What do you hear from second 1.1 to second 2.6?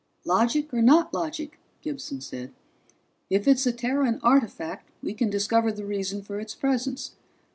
logic," Gibson said.